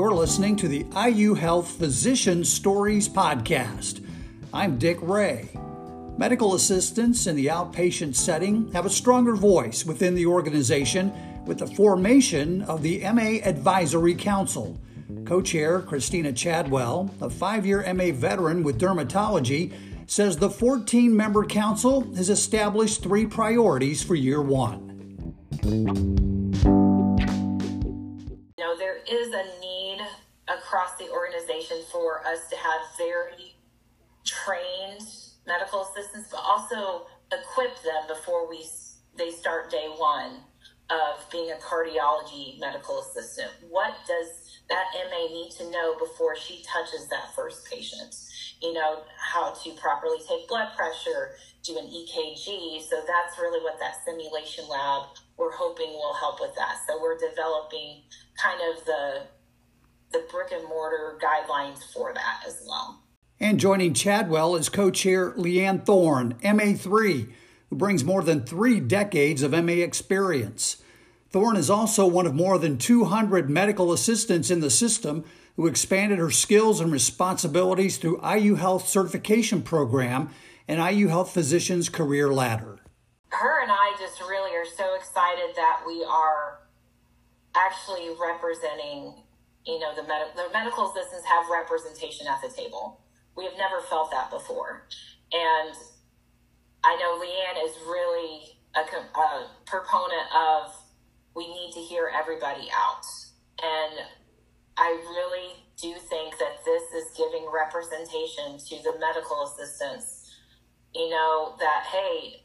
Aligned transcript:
You're 0.00 0.14
listening 0.14 0.56
to 0.56 0.66
the 0.66 0.86
IU 0.96 1.34
Health 1.34 1.72
Physician 1.72 2.42
Stories 2.42 3.06
Podcast. 3.06 4.02
I'm 4.50 4.78
Dick 4.78 4.96
Ray. 5.02 5.50
Medical 6.16 6.54
assistants 6.54 7.26
in 7.26 7.36
the 7.36 7.48
outpatient 7.48 8.14
setting 8.14 8.72
have 8.72 8.86
a 8.86 8.90
stronger 8.90 9.36
voice 9.36 9.84
within 9.84 10.14
the 10.14 10.24
organization 10.24 11.12
with 11.44 11.58
the 11.58 11.66
formation 11.66 12.62
of 12.62 12.80
the 12.80 13.00
MA 13.12 13.40
Advisory 13.46 14.14
Council. 14.14 14.80
Co 15.26 15.42
chair 15.42 15.82
Christina 15.82 16.32
Chadwell, 16.32 17.14
a 17.20 17.28
five 17.28 17.66
year 17.66 17.84
MA 17.92 18.10
veteran 18.10 18.62
with 18.62 18.80
dermatology, 18.80 19.74
says 20.06 20.38
the 20.38 20.48
14 20.48 21.14
member 21.14 21.44
council 21.44 22.10
has 22.14 22.30
established 22.30 23.02
three 23.02 23.26
priorities 23.26 24.02
for 24.02 24.14
year 24.14 24.40
one. 24.40 24.86
Know, 28.58 28.76
there 28.78 28.98
is 29.06 29.28
a 29.28 29.60
need 29.60 29.79
across 30.50 30.96
the 30.98 31.08
organization 31.10 31.78
for 31.90 32.26
us 32.26 32.48
to 32.50 32.56
have 32.56 32.80
very 32.98 33.54
trained 34.24 35.06
medical 35.46 35.82
assistants, 35.82 36.28
but 36.30 36.40
also 36.44 37.06
equip 37.32 37.82
them 37.82 38.02
before 38.08 38.48
we 38.48 38.64
they 39.16 39.30
start 39.30 39.70
day 39.70 39.88
one 39.96 40.38
of 40.88 41.30
being 41.30 41.50
a 41.50 41.56
cardiology 41.56 42.58
medical 42.58 43.00
assistant. 43.00 43.50
What 43.68 43.94
does 44.06 44.58
that 44.68 44.84
MA 44.94 45.32
need 45.32 45.50
to 45.58 45.70
know 45.70 45.96
before 45.98 46.36
she 46.36 46.64
touches 46.64 47.08
that 47.08 47.34
first 47.34 47.66
patient? 47.70 48.14
You 48.62 48.72
know, 48.72 49.02
how 49.18 49.52
to 49.52 49.72
properly 49.74 50.18
take 50.28 50.48
blood 50.48 50.68
pressure, 50.76 51.36
do 51.62 51.78
an 51.78 51.86
EKG. 51.86 52.82
So 52.82 53.02
that's 53.06 53.38
really 53.40 53.62
what 53.62 53.78
that 53.80 53.96
simulation 54.04 54.68
lab 54.68 55.08
we're 55.40 55.50
hoping 55.50 55.88
will 55.88 56.14
help 56.14 56.38
with 56.38 56.54
that. 56.56 56.76
So 56.86 57.00
we're 57.00 57.16
developing 57.16 58.02
kind 58.36 58.60
of 58.60 58.84
the 58.84 59.22
the 60.12 60.24
brick 60.30 60.52
and 60.52 60.68
mortar 60.68 61.18
guidelines 61.22 61.78
for 61.92 62.12
that 62.14 62.42
as 62.46 62.64
well. 62.66 63.02
And 63.38 63.58
joining 63.58 63.94
Chadwell 63.94 64.56
is 64.56 64.68
co-chair 64.68 65.32
Leanne 65.32 65.84
Thorne, 65.84 66.34
MA3, 66.42 67.32
who 67.70 67.76
brings 67.76 68.04
more 68.04 68.22
than 68.22 68.44
three 68.44 68.80
decades 68.80 69.42
of 69.42 69.52
MA 69.52 69.72
experience. 69.72 70.82
Thorne 71.30 71.56
is 71.56 71.70
also 71.70 72.06
one 72.06 72.26
of 72.26 72.34
more 72.34 72.58
than 72.58 72.76
200 72.76 73.48
medical 73.48 73.92
assistants 73.92 74.50
in 74.50 74.60
the 74.60 74.70
system 74.70 75.24
who 75.56 75.66
expanded 75.66 76.18
her 76.18 76.30
skills 76.30 76.80
and 76.80 76.90
responsibilities 76.90 77.98
through 77.98 78.20
IU 78.26 78.56
Health 78.56 78.88
Certification 78.88 79.62
Program 79.62 80.30
and 80.66 80.80
IU 80.80 81.08
Health 81.08 81.32
Physicians 81.32 81.88
Career 81.88 82.32
Ladder. 82.32 82.78
Her 83.28 83.62
and 83.62 83.70
I 83.70 83.94
just 83.98 84.20
really 84.20 84.56
are 84.56 84.64
so 84.76 84.94
excited 84.96 85.54
that 85.56 85.82
we 85.86 86.04
are 86.04 86.60
actually 87.54 88.10
representing, 88.20 89.14
you 89.66 89.78
know, 89.78 89.94
the, 89.94 90.02
med- 90.02 90.34
the 90.36 90.48
medical 90.52 90.90
assistants 90.90 91.26
have 91.26 91.44
representation 91.50 92.26
at 92.26 92.40
the 92.42 92.48
table. 92.48 93.00
We 93.36 93.44
have 93.44 93.54
never 93.56 93.80
felt 93.82 94.10
that 94.10 94.30
before. 94.30 94.86
And 95.32 95.74
I 96.82 96.96
know 96.96 97.20
Leanne 97.20 97.64
is 97.68 97.76
really 97.86 98.58
a, 98.74 98.80
a 98.80 99.50
proponent 99.66 100.26
of 100.34 100.74
we 101.34 101.46
need 101.46 101.72
to 101.74 101.80
hear 101.80 102.10
everybody 102.12 102.68
out. 102.74 103.04
And 103.62 104.06
I 104.76 104.88
really 104.88 105.54
do 105.80 105.94
think 106.08 106.38
that 106.38 106.64
this 106.64 106.82
is 106.94 107.16
giving 107.16 107.46
representation 107.52 108.58
to 108.58 108.82
the 108.82 108.98
medical 108.98 109.44
assistants, 109.44 110.34
you 110.94 111.10
know, 111.10 111.56
that, 111.60 111.84
hey, 111.92 112.44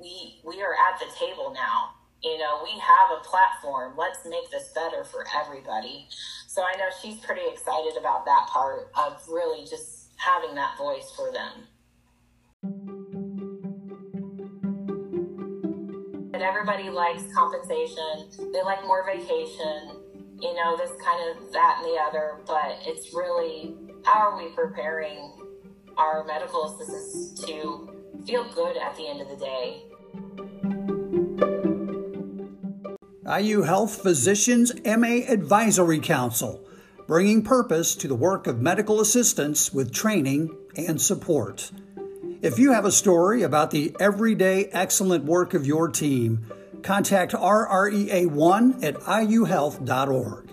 we, 0.00 0.40
we 0.44 0.62
are 0.62 0.74
at 0.74 0.98
the 0.98 1.06
table 1.18 1.52
now. 1.52 1.95
You 2.22 2.38
know, 2.38 2.60
we 2.62 2.70
have 2.70 3.18
a 3.18 3.22
platform. 3.22 3.94
Let's 3.96 4.24
make 4.24 4.50
this 4.50 4.70
better 4.74 5.04
for 5.04 5.24
everybody. 5.34 6.08
So 6.46 6.62
I 6.62 6.76
know 6.76 6.88
she's 7.02 7.20
pretty 7.20 7.42
excited 7.52 7.96
about 7.98 8.24
that 8.24 8.48
part 8.48 8.90
of 8.96 9.22
really 9.28 9.66
just 9.66 10.12
having 10.16 10.54
that 10.54 10.76
voice 10.78 11.12
for 11.14 11.30
them. 11.30 11.68
And 16.32 16.42
everybody 16.42 16.90
likes 16.90 17.22
compensation. 17.34 18.52
They 18.52 18.62
like 18.62 18.82
more 18.84 19.04
vacation, 19.06 20.00
you 20.40 20.54
know, 20.54 20.76
this 20.76 20.90
kind 21.02 21.30
of 21.30 21.52
that 21.52 21.80
and 21.82 21.86
the 21.86 22.00
other. 22.00 22.40
But 22.46 22.78
it's 22.86 23.14
really 23.14 23.74
how 24.04 24.30
are 24.30 24.36
we 24.36 24.48
preparing 24.54 25.32
our 25.98 26.24
medical 26.24 26.74
assistants 26.74 27.40
to 27.46 27.90
feel 28.26 28.44
good 28.54 28.76
at 28.76 28.96
the 28.96 29.08
end 29.08 29.20
of 29.20 29.28
the 29.28 29.36
day? 29.36 29.82
IU 33.26 33.62
Health 33.62 34.02
Physicians 34.02 34.72
MA 34.84 35.24
Advisory 35.26 35.98
Council, 35.98 36.60
bringing 37.08 37.42
purpose 37.42 37.96
to 37.96 38.06
the 38.06 38.14
work 38.14 38.46
of 38.46 38.62
medical 38.62 39.00
assistants 39.00 39.72
with 39.72 39.92
training 39.92 40.56
and 40.76 41.00
support. 41.00 41.72
If 42.40 42.60
you 42.60 42.72
have 42.72 42.84
a 42.84 42.92
story 42.92 43.42
about 43.42 43.72
the 43.72 43.96
everyday 43.98 44.66
excellent 44.66 45.24
work 45.24 45.54
of 45.54 45.66
your 45.66 45.88
team, 45.88 46.46
contact 46.82 47.32
RREA1 47.32 48.84
at 48.84 48.94
iuhealth.org. 48.94 50.50